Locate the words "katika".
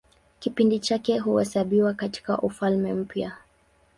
1.93-2.37